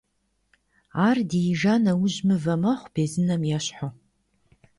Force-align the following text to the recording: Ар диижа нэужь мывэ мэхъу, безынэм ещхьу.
Ар 1.07 1.17
диижа 1.29 1.75
нэужь 1.83 2.17
мывэ 2.27 2.55
мэхъу, 2.61 2.91
безынэм 2.93 3.41
ещхьу. 3.57 3.89